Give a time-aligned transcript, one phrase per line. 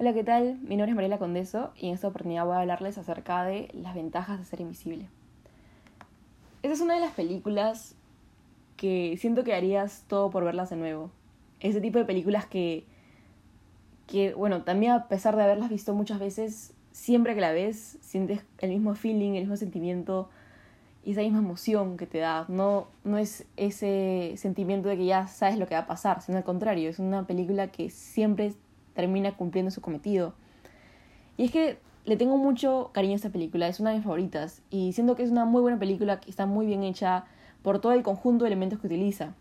[0.00, 0.60] Hola, ¿qué tal?
[0.62, 3.96] Mi nombre es Mariela Condeso y en esta oportunidad voy a hablarles acerca de las
[3.96, 5.08] ventajas de ser invisible.
[6.62, 7.96] Esta es una de las películas
[8.76, 11.10] que siento que harías todo por verlas de nuevo.
[11.58, 12.84] Ese tipo de películas que,
[14.06, 18.42] que, bueno, también a pesar de haberlas visto muchas veces, siempre que la ves sientes
[18.58, 20.30] el mismo feeling, el mismo sentimiento
[21.04, 22.44] y esa misma emoción que te da.
[22.46, 26.38] No, no es ese sentimiento de que ya sabes lo que va a pasar, sino
[26.38, 28.54] al contrario, es una película que siempre
[28.98, 30.34] termina cumpliendo su cometido.
[31.36, 34.60] Y es que le tengo mucho cariño a esta película, es una de mis favoritas
[34.70, 37.26] y siento que es una muy buena película que está muy bien hecha
[37.62, 39.34] por todo el conjunto de elementos que utiliza.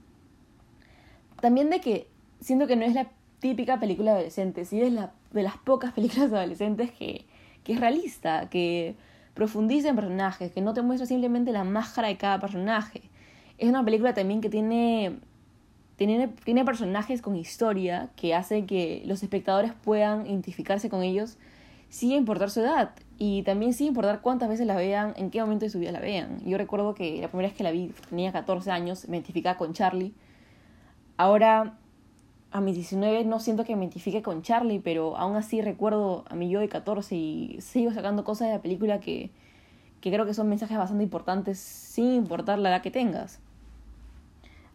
[1.42, 2.08] También de que
[2.40, 3.08] siento que no es la
[3.40, 7.26] típica película de adolescentes, y es la, de las pocas películas de adolescentes que,
[7.64, 8.96] que es realista, que
[9.34, 13.10] profundiza en personajes, que no te muestra simplemente la máscara de cada personaje.
[13.58, 15.18] Es una película también que tiene
[15.98, 21.38] tiene, tiene personajes con historia que hacen que los espectadores puedan identificarse con ellos
[21.90, 25.66] sin importar su edad y también sin importar cuántas veces la vean, en qué momento
[25.66, 26.40] de su vida la vean.
[26.46, 29.74] Yo recuerdo que la primera vez que la vi tenía 14 años, me identificaba con
[29.74, 30.14] Charlie.
[31.18, 31.78] Ahora,
[32.52, 36.36] a mis 19 no siento que me identifique con Charlie, pero aún así recuerdo a
[36.36, 39.32] mi yo de 14 y sigo sacando cosas de la película que,
[40.00, 43.40] que creo que son mensajes bastante importantes sin importar la edad que tengas.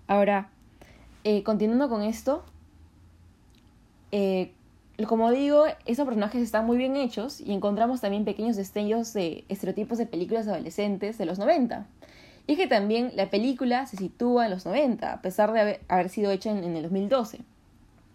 [0.08, 0.50] Ahora,
[1.24, 2.44] eh, continuando con esto,
[4.10, 4.52] eh,
[5.06, 9.98] como digo, esos personajes están muy bien hechos y encontramos también pequeños destellos de estereotipos
[9.98, 11.86] de películas adolescentes de los 90.
[12.46, 16.08] Y es que también la película se sitúa en los 90, a pesar de haber,
[16.08, 17.40] sido hecha en, el 2012.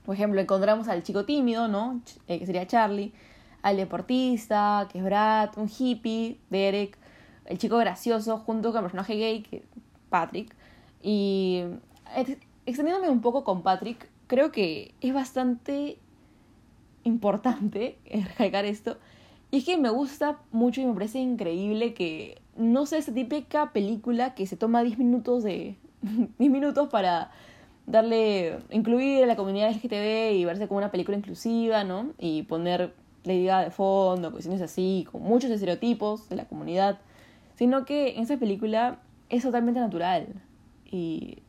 [0.06, 2.02] Por ejemplo, encontramos al chico tímido, ¿no?
[2.28, 3.14] Eh, que sería Charlie,
[3.62, 6.98] al deportista, que es Brad, un hippie, Derek,
[7.46, 9.64] el chico gracioso, junto con el personaje gay, que
[10.10, 10.54] Patrick.
[11.02, 11.64] Y
[12.68, 15.98] extendiéndome un poco con Patrick, creo que es bastante
[17.04, 18.98] importante recalcar esto.
[19.50, 23.72] Y es que me gusta mucho y me parece increíble que no sea esa típica
[23.72, 25.78] película que se toma 10 minutos de
[26.38, 27.32] 10 minutos para
[27.86, 32.12] darle incluir a la comunidad LGTB y verse como una película inclusiva, ¿no?
[32.20, 32.94] Y poner
[33.24, 37.00] la idea de fondo, cuestiones así, con muchos estereotipos de la comunidad,
[37.56, 39.00] sino que en esa película
[39.30, 40.28] es totalmente natural
[40.86, 41.40] y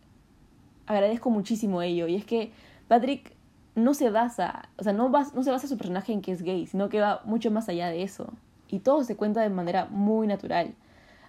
[0.88, 2.08] agradezco muchísimo ello.
[2.08, 2.50] Y es que
[2.88, 3.32] Patrick
[3.74, 6.66] no se basa, o sea, no, no se basa su personaje en que es gay,
[6.66, 8.32] sino que va mucho más allá de eso.
[8.68, 10.74] Y todo se cuenta de manera muy natural.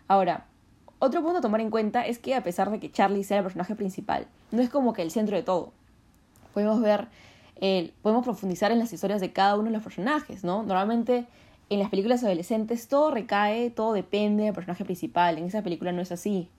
[0.07, 0.45] Ahora,
[0.97, 3.43] otro punto a tomar en cuenta es que a pesar de que Charlie sea el
[3.43, 5.71] personaje principal, no es como que el centro de todo.
[6.53, 7.07] Podemos ver,
[7.61, 10.63] el, podemos profundizar en las historias de cada uno de los personajes, ¿no?
[10.63, 11.25] Normalmente
[11.69, 15.37] en las películas adolescentes todo recae, todo depende del personaje principal.
[15.37, 16.49] En esa película no es así.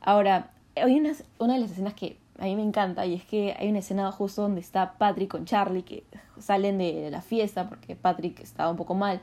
[0.00, 3.54] Ahora, hay una, una de las escenas que a mí me encanta y es que
[3.58, 6.04] hay una escena justo donde está Patrick con Charlie que
[6.38, 9.20] salen de la fiesta porque Patrick estaba un poco mal.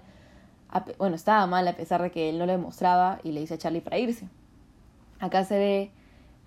[0.99, 3.57] Bueno, estaba mal a pesar de que él no lo demostraba y le dice a
[3.57, 4.29] Charlie para irse.
[5.19, 5.91] Acá se ve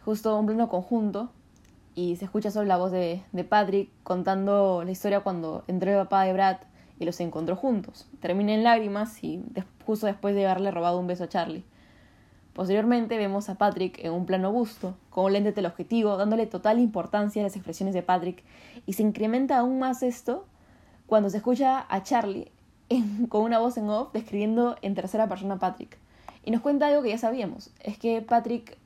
[0.05, 1.31] justo un pleno conjunto
[1.97, 5.97] y se escucha solo la voz de, de Patrick contando la historia cuando entró el
[5.97, 6.59] papá de Brad
[7.01, 8.07] y los encontró juntos.
[8.21, 9.43] Termina en lágrimas y
[9.85, 11.65] justo después de haberle robado un beso a Charlie.
[12.61, 17.41] Posteriormente vemos a Patrick en un plano busto, con un lente teleobjetivo, dándole total importancia
[17.41, 18.45] a las expresiones de Patrick,
[18.85, 20.45] y se incrementa aún más esto
[21.07, 22.53] cuando se escucha a Charlie
[23.31, 25.97] con una voz en off describiendo en tercera persona a Patrick.
[26.45, 28.77] Y nos cuenta algo que ya sabíamos, es que Patrick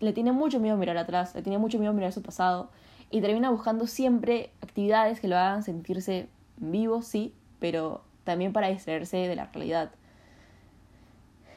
[0.00, 2.70] le tiene mucho miedo a mirar atrás, le tiene mucho miedo a mirar su pasado,
[3.10, 9.18] y termina buscando siempre actividades que lo hagan sentirse vivo, sí, pero también para distraerse
[9.18, 9.90] de la realidad.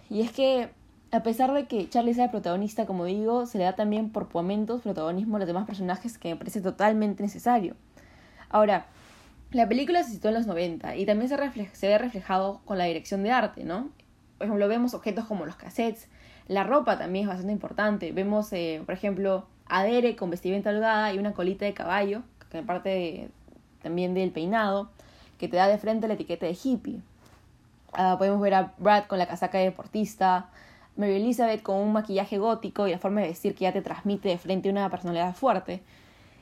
[0.10, 0.76] Y es que
[1.12, 4.34] a pesar de que Charlie sea el protagonista, como digo, se le da también por
[4.34, 7.76] momentos protagonismo a los demás personajes que me parece totalmente necesario.
[8.50, 8.88] Ahora,
[9.52, 12.86] la película se situó en los 90 y también se, se ve reflejado con la
[12.86, 13.90] dirección de arte, ¿no?
[14.38, 16.10] Por ejemplo, vemos objetos como los cassettes,
[16.48, 18.12] la ropa también es bastante importante.
[18.12, 22.64] Vemos, eh, por ejemplo, a Derek con vestimenta holgada y una colita de caballo, que
[22.64, 23.30] parte
[23.82, 24.90] también del peinado,
[25.38, 27.02] que te da de frente la etiqueta de hippie.
[27.94, 30.50] Ah, podemos ver a Brad con la casaca de deportista,
[30.98, 34.30] Mary Elizabeth con un maquillaje gótico y la forma de vestir que ya te transmite
[34.30, 35.82] de frente una personalidad fuerte.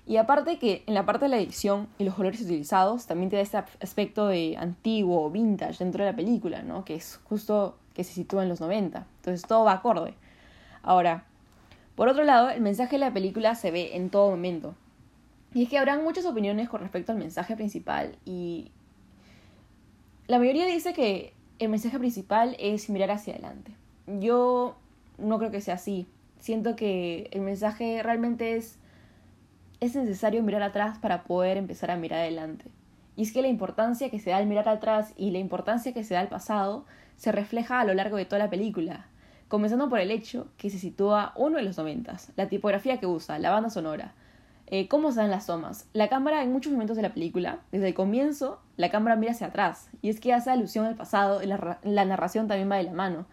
[0.08, 3.38] Y aparte que en la parte de la edición y los colores utilizados también te
[3.38, 6.86] da este aspecto de antiguo, vintage dentro de la película, ¿no?
[6.86, 9.06] Que es justo que se sitúa en los 90.
[9.18, 10.14] Entonces todo va acorde.
[10.84, 11.26] Ahora,
[11.96, 14.76] por otro lado, el mensaje de la película se ve en todo momento.
[15.54, 18.72] Y es que habrán muchas opiniones con respecto al mensaje principal y
[20.28, 23.72] la mayoría dice que el mensaje principal es mirar hacia adelante.
[24.08, 24.76] Yo
[25.18, 26.08] no creo que sea así.
[26.40, 28.80] Siento que el mensaje realmente es
[29.80, 32.66] es necesario mirar atrás para poder empezar a mirar adelante.
[33.16, 36.04] Y es que la importancia que se da al mirar atrás y la importancia que
[36.04, 36.86] se da al pasado
[37.18, 39.08] se refleja a lo largo de toda la película,
[39.48, 43.40] comenzando por el hecho que se sitúa uno de los noventas, la tipografía que usa,
[43.40, 44.14] la banda sonora,
[44.68, 45.88] eh, cómo se dan las tomas.
[45.94, 49.48] La cámara en muchos momentos de la película, desde el comienzo, la cámara mira hacia
[49.48, 52.94] atrás, y es que hace alusión al pasado, la, la narración también va de la
[52.94, 53.28] mano.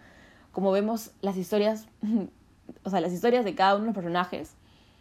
[0.53, 1.87] Como vemos las historias,
[2.85, 4.55] o sea, las historias de cada uno de los personajes,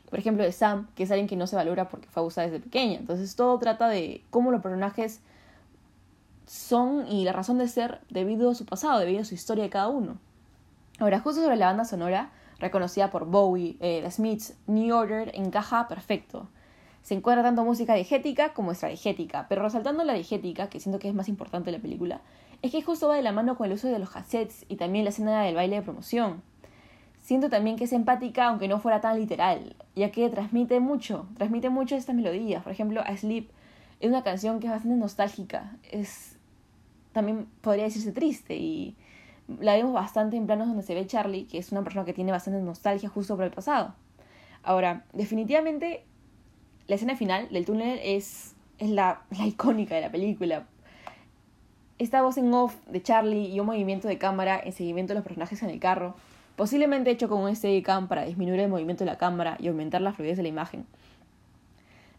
[0.10, 2.62] por ejemplo, de Sam, que es alguien que no se valora porque fue abusada desde
[2.62, 3.00] pequeña.
[3.00, 5.22] Entonces todo trata de cómo los personajes
[6.46, 9.70] son y la razón de ser debido a su pasado, debido a su historia de
[9.70, 10.18] cada uno.
[11.00, 15.88] Ahora, justo sobre la banda sonora, reconocida por Bowie, eh, The Smiths, New Order, encaja
[15.88, 16.50] perfecto.
[17.02, 21.16] Se encuentra tanto música digética como extradigética, pero resaltando la digética, que siento que es
[21.16, 22.22] más importante de la película,
[22.62, 25.04] es que justo va de la mano con el uso de los cassettes y también
[25.06, 26.44] la escena del baile de promoción.
[27.22, 31.70] Siento también que es empática, aunque no fuera tan literal, ya que transmite mucho, transmite
[31.70, 32.64] mucho estas melodías.
[32.64, 33.50] Por ejemplo, A Sleep
[34.00, 36.38] es una canción que es bastante nostálgica, es
[37.14, 38.96] también podría decirse triste y
[39.60, 42.32] la vemos bastante en planos donde se ve Charlie, que es una persona que tiene
[42.32, 43.94] bastante nostalgia justo por el pasado.
[44.64, 46.06] Ahora, definitivamente
[46.88, 50.68] la escena final del túnel es, es la, la icónica de la película.
[52.00, 55.24] Esta voz en off de Charlie y un movimiento de cámara en seguimiento de los
[55.24, 56.16] personajes en el carro
[56.62, 60.14] posiblemente hecho con un Steadicam para disminuir el movimiento de la cámara y aumentar la
[60.14, 60.86] fluidez de la imagen,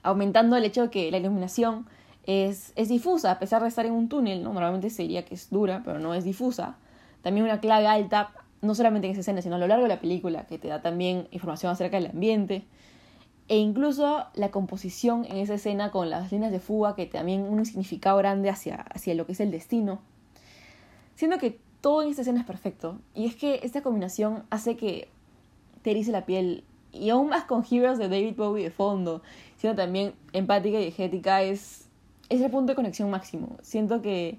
[0.02, 1.86] aumentando el hecho de que la iluminación
[2.26, 4.52] es, es difusa, a pesar de estar en un túnel, ¿no?
[4.52, 6.76] normalmente se diría que es dura, pero no es difusa.
[7.22, 8.32] También una clave alta,
[8.62, 10.82] no solamente en esa escena, sino a lo largo de la película, que te da
[10.82, 12.64] también información acerca del ambiente.
[13.48, 17.64] E incluso la composición en esa escena con las líneas de fuga, que también un
[17.66, 20.00] significado grande hacia, hacia lo que es el destino.
[21.16, 22.98] Siendo que todo en esta escena es perfecto.
[23.14, 25.08] Y es que esta combinación hace que
[25.82, 26.64] te erice la piel.
[26.92, 29.22] Y aún más con Heroes de David Bowie de fondo.
[29.58, 31.88] Siendo también empática y diegética es,
[32.28, 33.56] es el punto de conexión máximo.
[33.62, 34.38] Siento que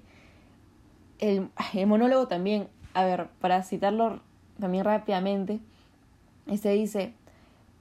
[1.18, 4.20] el, el monólogo también, a ver, para citarlo
[4.58, 5.60] también rápidamente,
[6.46, 7.14] este dice,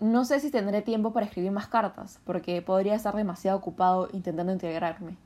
[0.03, 4.51] no sé si tendré tiempo para escribir más cartas, porque podría estar demasiado ocupado intentando
[4.51, 5.17] integrarme.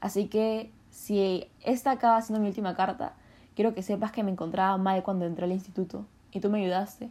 [0.00, 3.14] Así que si esta acaba siendo mi última carta,
[3.54, 7.10] Quiero que sepas que me encontraba mal cuando entré al instituto y tú me ayudaste.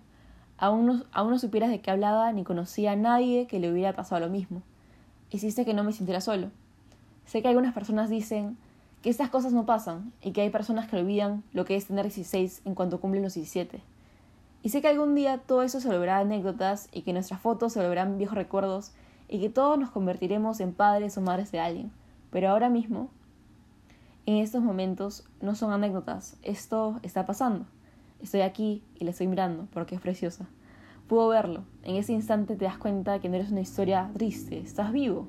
[0.58, 3.94] Aún no, aún no supieras de qué hablaba ni conocía a nadie que le hubiera
[3.94, 4.64] pasado lo mismo.
[5.30, 6.50] Hiciste que no me sintiera solo.
[7.26, 8.58] Sé que algunas personas dicen
[9.04, 12.06] que estas cosas no pasan y que hay personas que olvidan lo que es tener
[12.06, 13.82] 16 en cuanto cumplen los 17.
[14.64, 17.82] Y sé que algún día todo eso se volverá anécdotas y que nuestras fotos se
[17.82, 18.92] volverán viejos recuerdos
[19.28, 21.92] y que todos nos convertiremos en padres o madres de alguien.
[22.30, 23.10] Pero ahora mismo
[24.28, 27.66] en estos momentos no son anécdotas, esto está pasando.
[28.22, 30.46] Estoy aquí y la estoy mirando porque es preciosa.
[31.08, 31.64] Puedo verlo.
[31.84, 35.28] En ese instante te das cuenta que no eres una historia triste, estás vivo.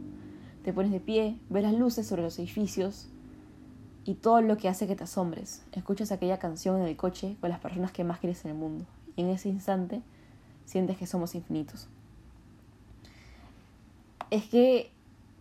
[0.63, 3.09] Te pones de pie, ves las luces sobre los edificios
[4.05, 5.65] y todo lo que hace que te asombres.
[5.73, 8.85] Escuchas aquella canción en el coche con las personas que más quieres en el mundo.
[9.17, 10.03] En ese instante
[10.65, 11.89] sientes que somos infinitos.
[14.31, 14.91] Es que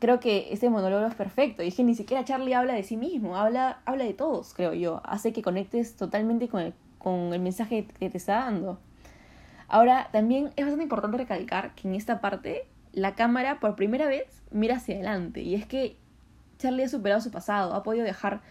[0.01, 1.63] creo que ese monólogo es perfecto.
[1.63, 4.73] Y es que ni siquiera Charlie habla de sí mismo, habla, habla de todos, creo
[4.73, 5.01] yo.
[5.06, 8.79] Hace que conectes totalmente con el, con el mensaje que te está dando.
[9.68, 14.41] Ahora, también es bastante importante recalcar que en esta parte la cámara por primera vez
[14.50, 15.41] mira hacia adelante.
[15.41, 15.95] Y es que
[16.57, 18.41] Charlie ha superado su pasado, ha podido dejar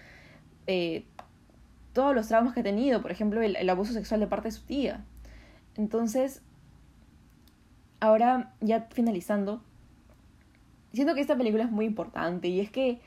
[0.68, 1.04] eh,
[1.92, 4.62] todos los traumas que ha tenido, por ejemplo, el abuso sexual de parte de su
[4.62, 5.04] tía.
[5.80, 6.42] Entonces,
[8.00, 9.62] ahora ya finalizando,
[10.92, 13.00] siento que esta película es muy importante y es que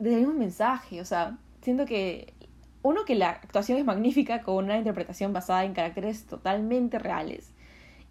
[0.00, 2.34] desde mismo mensaje, o sea, siento que
[2.82, 7.52] uno que la actuación es magnífica con una interpretación basada en caracteres totalmente reales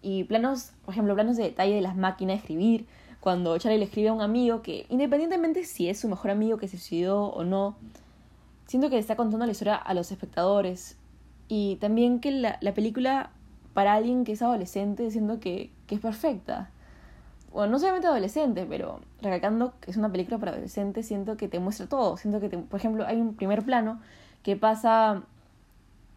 [0.00, 2.86] y planos, por ejemplo, planos de detalle de las máquinas de escribir,
[3.20, 6.68] cuando Charlie le escribe a un amigo que independientemente si es su mejor amigo que
[6.68, 7.76] se suicidó o no,
[8.66, 10.96] siento que está contando la historia a los espectadores
[11.48, 13.30] y también que la, la película
[13.74, 16.70] para alguien que es adolescente siento que, que es perfecta
[17.56, 21.58] bueno, no solamente adolescente, pero recalcando que es una película para adolescentes, siento que te
[21.58, 22.18] muestra todo.
[22.18, 23.98] Siento que, por ejemplo, hay un primer plano
[24.42, 25.22] que pasa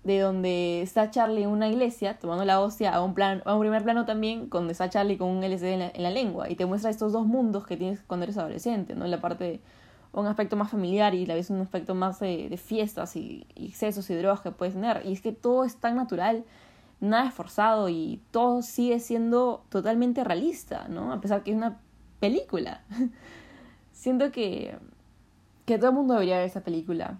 [0.03, 3.62] de donde está Charlie en una iglesia tomando la hostia a un, plan, a un
[3.62, 6.89] primer plano también donde está Charlie con un LCD en la, lengua y te muestra
[6.89, 9.07] estos dos mundos que tienes cuando eres adolescente, ¿no?
[9.07, 9.62] La parte
[10.11, 14.09] un aspecto más familiar y la vez un aspecto más de, fiestas y, y, excesos
[14.09, 15.05] y drogas que puedes tener.
[15.05, 16.45] Y es que todo es tan natural
[16.99, 21.13] nada esforzado y todo sigue siendo totalmente realista, ¿no?
[21.13, 21.79] A pesar que es una
[22.19, 22.81] película.
[23.93, 24.77] Siento que,
[25.65, 27.19] que todo el mundo debería ver esa película.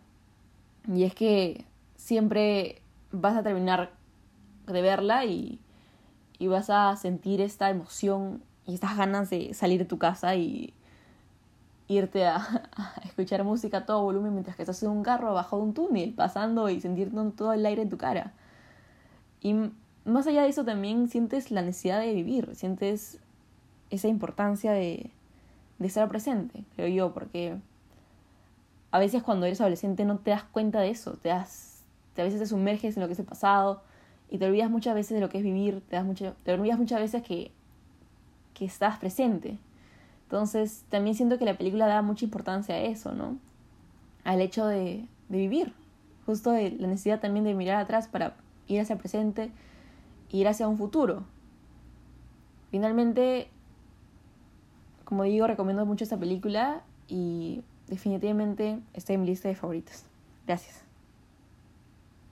[0.88, 1.65] Y es que
[1.96, 2.81] siempre
[3.12, 3.91] vas a terminar
[4.67, 5.60] de verla y,
[6.38, 10.74] y vas a sentir esta emoción y estas ganas de salir de tu casa y,
[11.89, 12.63] irte a,
[13.03, 16.13] escuchar música a todo volumen mientras que estás en un carro abajo de un túnel,
[16.13, 18.31] pasando y sentir todo el aire en tu cara.
[19.41, 19.55] Y
[20.05, 23.19] más allá de eso también sientes la necesidad de vivir, sientes
[23.89, 25.10] esa importancia de,
[25.79, 27.58] de estar presente, creo yo, porque
[28.91, 32.25] a veces cuando eres adolescente no te das cuenta de eso, te das, te, a
[32.25, 33.81] veces te sumerges en lo que es el pasado
[34.29, 36.77] y te olvidas muchas veces de lo que es vivir, te, das mucho, te olvidas
[36.77, 37.51] muchas veces que,
[38.53, 39.58] que estás presente.
[40.30, 43.40] Entonces también siento que la película da mucha importancia a eso, ¿no?
[44.24, 45.74] Al hecho de, de vivir,
[46.28, 48.36] justo de la necesidad también de mirar atrás para
[48.68, 49.50] ir hacia el presente,
[50.30, 51.24] ir hacia un futuro.
[52.70, 53.50] Finalmente,
[55.04, 60.04] como digo, recomiendo mucho esta película y definitivamente está en mi lista de favoritos.
[60.46, 60.88] Gracias.